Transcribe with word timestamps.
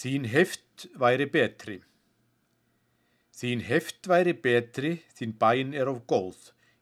Þín 0.00 0.24
heft 0.32 0.86
væri 0.96 1.26
betri. 1.28 1.74
Þín 3.36 3.60
heft 3.66 4.06
væri 4.08 4.32
betri, 4.32 4.92
þín 5.12 5.34
bæn 5.42 5.74
er 5.76 5.90
of 5.92 5.98
góð, 6.08 6.38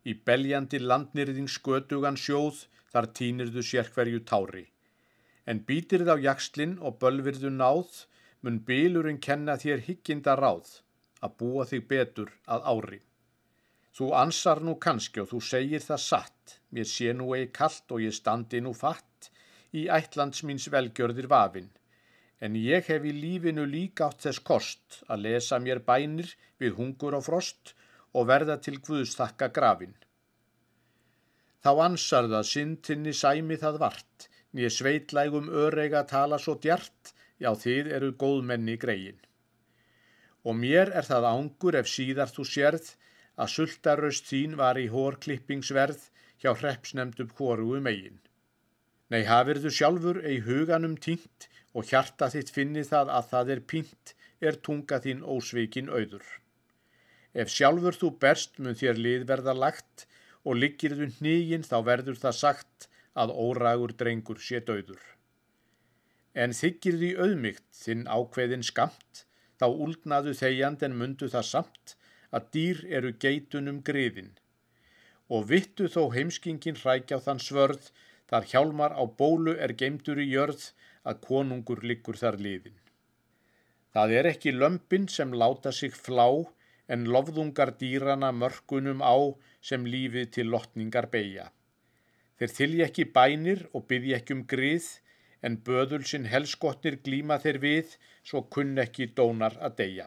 í 0.06 0.12
beljandi 0.28 0.78
landnirðing 0.78 1.50
skötugan 1.50 2.14
sjóð, 2.24 2.60
þar 2.92 3.08
týnirðu 3.18 3.64
sér 3.66 3.90
hverju 3.96 4.20
tári. 4.28 4.62
En 5.50 5.64
býtir 5.66 6.04
þá 6.06 6.14
jakslinn 6.28 6.76
og 6.78 7.00
bölvirðu 7.02 7.50
náð, 7.56 8.04
mun 8.46 8.60
bílurinn 8.68 9.18
kenna 9.26 9.58
þér 9.64 9.82
higginda 9.88 10.36
ráð, 10.38 10.70
að 11.18 11.34
búa 11.42 11.66
þig 11.72 11.88
betur 11.90 12.30
að 12.46 12.70
ári. 12.74 13.00
Þú 13.98 14.12
ansar 14.20 14.62
nú 14.62 14.76
kannski 14.86 15.24
og 15.24 15.32
þú 15.32 15.42
segir 15.48 15.82
það 15.88 16.04
satt, 16.04 16.60
mér 16.70 16.86
sé 16.86 17.10
nú 17.18 17.32
eigi 17.34 17.50
kallt 17.58 17.90
og 17.90 18.06
ég 18.06 18.14
standi 18.14 18.62
nú 18.62 18.76
fatt, 18.84 19.32
í 19.74 19.88
ætlands 19.98 20.46
míns 20.46 20.70
velgjörðir 20.70 21.26
vafinn 21.34 21.72
en 22.40 22.56
ég 22.58 22.86
hef 22.90 23.04
í 23.04 23.12
lífinu 23.14 23.64
líka 23.66 24.08
átt 24.08 24.24
þess 24.26 24.44
kost 24.50 24.98
að 25.10 25.24
lesa 25.26 25.58
mér 25.62 25.80
bænir 25.88 26.34
við 26.62 26.76
hungur 26.78 27.16
og 27.18 27.24
frost 27.26 27.74
og 28.14 28.28
verða 28.30 28.58
til 28.62 28.78
Guðs 28.84 29.16
þakka 29.18 29.48
grafin. 29.56 29.94
Þá 31.64 31.70
ansar 31.84 32.28
það 32.32 32.50
syndinni 32.52 33.14
sæmi 33.20 33.58
það 33.62 33.80
vart, 33.82 34.28
nýja 34.54 34.70
sveitlægum 34.76 35.48
örega 35.64 36.04
tala 36.12 36.38
svo 36.38 36.54
djart, 36.62 37.12
já 37.42 37.50
þið 37.64 37.90
eru 37.96 38.12
góðmenni 38.22 38.78
greiðin. 38.78 39.18
Og 40.46 40.54
mér 40.62 40.94
er 40.94 41.06
það 41.06 41.26
ángur 41.32 41.78
ef 41.80 41.90
síðar 41.90 42.30
þú 42.30 42.46
sérð 42.52 42.92
að 43.38 43.52
sultaröst 43.54 44.30
þín 44.30 44.56
var 44.58 44.78
í 44.78 44.86
hórklippingsverð 44.94 46.06
hjá 46.42 46.54
hreppsnemdum 46.54 47.34
hórugu 47.38 47.82
megin. 47.82 48.18
Nei 49.12 49.22
hafirðu 49.24 49.70
sjálfur 49.72 50.20
ei 50.30 50.42
huganum 50.44 50.96
týnt 51.04 51.48
og 51.72 51.88
hjarta 51.88 52.28
þitt 52.32 52.52
finni 52.52 52.84
það 52.84 53.12
að 53.18 53.30
það 53.32 53.52
er 53.54 53.62
pínt, 53.72 54.14
er 54.40 54.58
tunga 54.66 54.98
þín 55.04 55.24
ósveikin 55.24 55.88
auður. 55.88 56.26
Ef 57.32 57.52
sjálfur 57.52 57.96
þú 57.96 58.10
berst 58.22 58.58
mun 58.58 58.76
þér 58.78 59.00
liðverða 59.04 59.54
lagt 59.56 60.06
og 60.44 60.58
liggir 60.60 60.96
þú 60.98 61.08
nýgin 61.24 61.66
þá 61.66 61.78
verður 61.90 62.20
það 62.20 62.36
sagt 62.40 62.88
að 63.18 63.32
óragur 63.34 63.94
drengur 64.00 64.40
sé 64.42 64.60
döður. 64.64 65.00
En 66.34 66.54
þykir 66.54 66.98
því 67.00 67.10
auðmygt 67.18 67.68
þinn 67.74 68.04
ákveðin 68.06 68.66
skamt, 68.66 69.24
þá 69.58 69.66
úldnaðu 69.68 70.34
þegjand 70.38 70.84
en 70.86 70.98
mundu 71.00 71.28
það 71.32 71.48
samt 71.48 71.96
að 72.30 72.50
dýr 72.54 72.84
eru 72.98 73.14
geitunum 73.24 73.80
griðin. 73.88 74.34
Og 75.28 75.48
vittu 75.50 75.88
þó 75.92 76.12
heimskingin 76.14 76.78
hrækja 76.78 77.18
á 77.18 77.24
þann 77.24 77.42
svörð, 77.42 77.90
þar 78.30 78.46
hjálmar 78.52 78.94
á 78.94 79.02
bólu 79.20 79.56
er 79.56 79.72
geimdur 79.72 80.20
í 80.20 80.28
jörð, 80.30 80.70
að 81.08 81.20
konungur 81.24 81.80
liggur 81.84 82.18
þar 82.20 82.36
liðin. 82.44 82.76
Það 83.96 84.14
er 84.18 84.28
ekki 84.30 84.52
lömpin 84.52 85.06
sem 85.08 85.32
láta 85.32 85.72
sig 85.72 85.94
flá 85.96 86.28
en 86.92 87.06
lofðungar 87.14 87.72
dýrana 87.80 88.30
mörkunum 88.32 89.00
á 89.00 89.16
sem 89.60 89.86
lífið 89.88 90.30
til 90.36 90.50
lotningar 90.52 91.08
beigja. 91.12 91.48
Þeir 92.38 92.54
þylja 92.58 92.88
ekki 92.88 93.06
bænir 93.16 93.64
og 93.72 93.88
byggja 93.90 94.20
ekki 94.20 94.36
um 94.36 94.44
grið 94.52 94.86
en 95.42 95.58
böðul 95.64 96.04
sinn 96.10 96.28
helskotnir 96.30 97.00
glíma 97.04 97.38
þeir 97.42 97.58
við 97.64 97.96
svo 98.22 98.44
kunn 98.54 98.78
ekki 98.84 99.10
dónar 99.18 99.56
að 99.58 99.76
deyja. 99.80 100.06